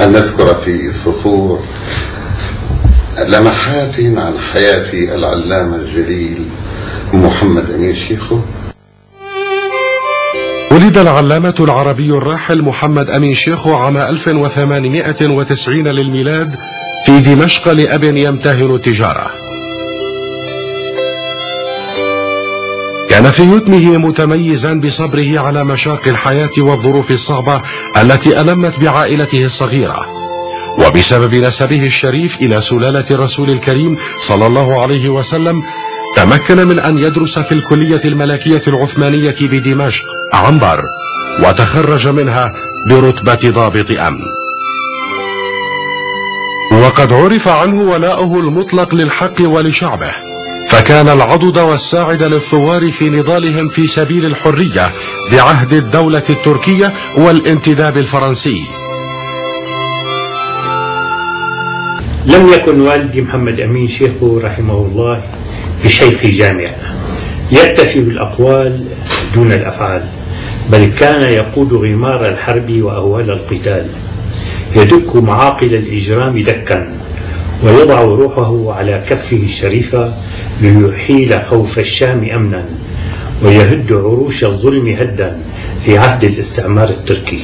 أن 0.00 0.12
نذكر 0.12 0.60
في 0.64 0.92
سطور 0.92 1.60
لمحات 3.18 3.94
عن 3.98 4.38
حياة 4.52 4.92
العلامة 4.92 5.76
الجليل 5.76 6.48
محمد 7.12 7.70
أمين 7.70 7.94
شيخو. 7.94 8.38
ولد 10.72 10.98
العلامة 10.98 11.54
العربي 11.60 12.10
الراحل 12.10 12.62
محمد 12.62 13.10
أمين 13.10 13.34
شيخو 13.34 13.74
عام 13.74 13.96
1890 13.96 15.88
للميلاد 15.88 16.54
في 17.06 17.20
دمشق 17.20 17.72
لأب 17.72 18.04
يمتهن 18.04 18.74
التجارة 18.74 19.30
كان 23.10 23.30
في 23.30 23.42
يتمه 23.42 23.98
متميزا 23.98 24.74
بصبره 24.74 25.40
على 25.40 25.64
مشاق 25.64 26.08
الحياة 26.08 26.50
والظروف 26.58 27.10
الصعبة 27.10 27.62
التي 28.02 28.40
ألمت 28.40 28.80
بعائلته 28.80 29.44
الصغيرة. 29.44 30.23
وبسبب 30.78 31.34
نسبه 31.34 31.86
الشريف 31.86 32.36
إلى 32.36 32.60
سلالة 32.60 33.04
الرسول 33.10 33.50
الكريم 33.50 33.96
صلى 34.18 34.46
الله 34.46 34.82
عليه 34.82 35.08
وسلم 35.08 35.62
تمكن 36.16 36.68
من 36.68 36.78
أن 36.78 36.98
يدرس 36.98 37.38
في 37.38 37.52
الكلية 37.52 38.00
الملكية 38.04 38.62
العثمانية 38.66 39.36
بدمشق 39.40 40.04
عنبر 40.34 40.82
وتخرج 41.42 42.08
منها 42.08 42.52
برتبة 42.90 43.50
ضابط 43.50 43.90
أمن. 43.90 44.20
وقد 46.72 47.12
عرف 47.12 47.48
عنه 47.48 47.82
ولاؤه 47.82 48.38
المطلق 48.40 48.94
للحق 48.94 49.40
ولشعبه 49.40 50.10
فكان 50.70 51.08
العضد 51.08 51.58
والساعد 51.58 52.22
للثوار 52.22 52.92
في 52.92 53.10
نضالهم 53.10 53.68
في 53.68 53.86
سبيل 53.86 54.26
الحرية 54.26 54.92
بعهد 55.32 55.72
الدولة 55.72 56.22
التركية 56.30 56.92
والانتداب 57.18 57.96
الفرنسي. 57.96 58.83
لم 62.26 62.48
يكن 62.48 62.80
والدي 62.80 63.22
محمد 63.22 63.60
أمين 63.60 63.88
شيخه 63.88 64.40
رحمه 64.44 64.74
الله 64.78 65.22
بشيخ 65.84 66.26
جامع 66.26 66.70
يكتفي 67.52 68.00
بالأقوال 68.00 68.84
دون 69.34 69.52
الأفعال 69.52 70.02
بل 70.72 70.84
كان 70.84 71.22
يقود 71.30 71.72
غمار 71.72 72.28
الحرب 72.28 72.82
وأهوال 72.82 73.30
القتال. 73.30 73.86
يدك 74.76 75.16
معاقل 75.16 75.74
الإجرام 75.74 76.42
دكا 76.42 76.92
ويضع 77.64 78.02
روحه 78.02 78.72
على 78.74 79.04
كفه 79.08 79.36
الشريفة 79.36 80.14
ليحيل 80.60 81.42
خوف 81.50 81.78
الشام 81.78 82.24
أمنا 82.36 82.64
ويهد 83.44 83.92
عروش 83.92 84.44
الظلم 84.44 84.88
هدا 84.88 85.38
في 85.84 85.98
عهد 85.98 86.24
الاستعمار 86.24 86.88
التركي. 86.88 87.40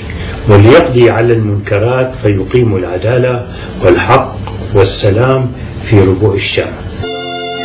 وليقضي 0.50 1.10
على 1.10 1.32
المنكرات 1.32 2.12
فيقيم 2.24 2.76
العدالة 2.76 3.46
والحق 3.84 4.36
والسلام 4.74 5.52
في 5.84 6.00
ربوع 6.00 6.34
الشام. 6.34 6.72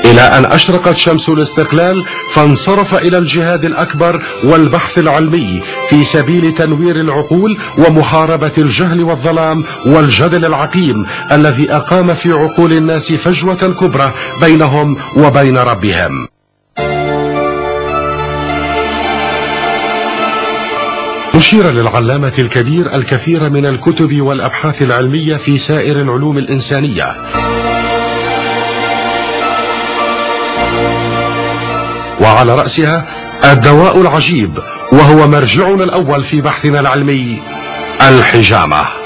إلى 0.06 0.22
أن 0.22 0.46
أشرقت 0.46 0.98
شمس 0.98 1.30
الاستقلال 1.30 2.06
فانصرف 2.34 2.96
إلى 2.96 3.18
الجهاد 3.18 3.66
الأكبر 3.66 4.22
والبحث 4.44 4.98
العلمي 4.98 5.62
في 5.90 6.04
سبيل 6.04 6.54
تنوير 6.54 6.96
العقول 6.96 7.58
ومحاربة 7.78 8.52
الجهل 8.58 9.04
والظلام 9.04 9.64
والجدل 9.86 10.46
العقيم 10.46 11.06
الذي 11.32 11.72
أقام 11.72 12.14
في 12.14 12.32
عقول 12.32 12.74
الناس 12.74 13.14
فجوة 13.14 13.56
كبرى 13.56 14.14
بينهم 14.42 14.98
وبين 15.18 15.58
ربهم. 15.58 16.28
نشير 21.46 21.72
للعلامة 21.72 22.34
الكبير 22.40 22.96
الكثير 22.96 23.50
من 23.50 23.66
الكتب 23.66 24.22
والأبحاث 24.22 24.82
العلمية 24.82 25.38
في 25.38 25.58
سائر 25.58 26.02
العلوم 26.02 26.38
الإنسانية. 26.38 27.16
وعلى 32.22 32.56
رأسها 32.56 33.06
الدواء 33.52 34.02
العجيب 34.02 34.60
وهو 34.92 35.28
مرجعنا 35.28 35.84
الأول 35.84 36.24
في 36.24 36.42
بحثنا 36.42 36.80
العلمي 36.80 37.42
الحجامة. 38.02 39.05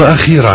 وأخيرا 0.00 0.54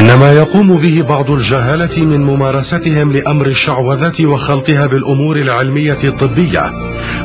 إن 0.00 0.14
ما 0.14 0.32
يقوم 0.32 0.76
به 0.76 1.02
بعض 1.08 1.30
الجهالة 1.30 2.04
من 2.04 2.20
ممارستهم 2.20 3.12
لأمر 3.12 3.46
الشعوذة 3.46 4.26
وخلطها 4.26 4.86
بالأمور 4.86 5.36
العلمية 5.36 5.98
الطبية 6.04 6.72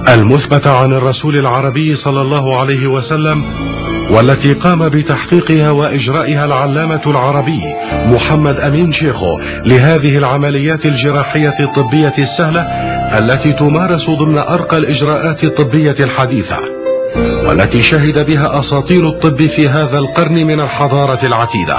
المثبتة 0.09 0.71
عن 0.71 0.93
الرسول 0.93 1.37
العربي 1.37 1.95
صلى 1.95 2.21
الله 2.21 2.59
عليه 2.59 2.87
وسلم 2.87 3.43
والتي 4.11 4.53
قام 4.53 4.89
بتحقيقها 4.89 5.71
وإجرائها 5.71 6.45
العلامة 6.45 7.01
العربي 7.07 7.61
محمد 8.05 8.59
أمين 8.59 8.91
شيخو 8.91 9.39
لهذه 9.65 10.17
العمليات 10.17 10.85
الجراحية 10.85 11.55
الطبية 11.59 12.13
السهلة 12.17 12.61
التي 13.17 13.53
تمارس 13.53 14.09
ضمن 14.09 14.37
أرقى 14.37 14.77
الإجراءات 14.77 15.43
الطبية 15.43 15.95
الحديثة. 15.99 16.74
والتي 17.47 17.83
شهد 17.83 18.25
بها 18.25 18.59
أساطير 18.59 19.07
الطب 19.07 19.45
في 19.45 19.69
هذا 19.69 19.97
القرن 19.97 20.47
من 20.47 20.59
الحضارة 20.59 21.25
العتيدة. 21.25 21.77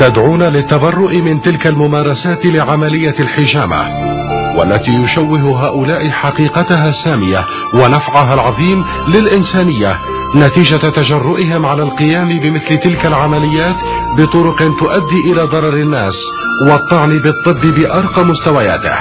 تدعونا 0.00 0.44
للتبرؤ 0.44 1.14
من 1.14 1.42
تلك 1.42 1.66
الممارسات 1.66 2.46
لعملية 2.46 3.14
الحجامة 3.20 4.10
والتي 4.58 4.90
يشوه 4.90 5.66
هؤلاء 5.66 6.10
حقيقتها 6.10 6.88
السامية 6.88 7.46
ونفعها 7.74 8.34
العظيم 8.34 8.84
للإنسانية 9.08 9.98
نتيجة 10.36 10.76
تجرؤهم 10.76 11.66
على 11.66 11.82
القيام 11.82 12.40
بمثل 12.40 12.78
تلك 12.78 13.06
العمليات 13.06 13.76
بطرق 14.18 14.56
تؤدي 14.56 15.32
إلى 15.32 15.42
ضرر 15.42 15.74
الناس 15.74 16.26
والطعن 16.66 17.18
بالطب 17.18 17.60
بأرقى 17.60 18.24
مستوياته. 18.24 18.94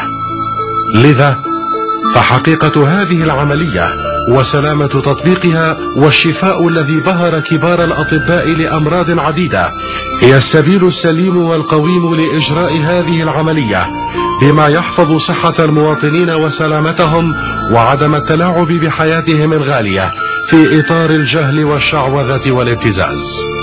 لذا 0.96 1.49
فحقيقة 2.16 2.88
هذه 2.88 3.24
العملية 3.24 3.94
وسلامة 4.30 4.88
تطبيقها 4.88 5.78
والشفاء 5.96 6.68
الذي 6.68 7.00
بهر 7.00 7.40
كبار 7.40 7.84
الأطباء 7.84 8.48
لأمراض 8.48 9.20
عديدة 9.20 9.74
هي 10.22 10.38
السبيل 10.38 10.88
السليم 10.88 11.38
والقويم 11.38 12.16
لإجراء 12.16 12.82
هذه 12.82 13.24
العملية 13.24 13.88
بما 14.42 14.68
يحفظ 14.68 15.18
صحة 15.18 15.54
المواطنين 15.60 16.30
وسلامتهم 16.30 17.36
وعدم 17.72 18.16
التلاعب 18.16 18.68
بحياتهم 18.68 19.54
الغالية 19.54 20.14
في 20.48 20.80
إطار 20.80 21.10
الجهل 21.10 21.64
والشعوذة 21.64 22.52
والابتزاز. 22.52 23.59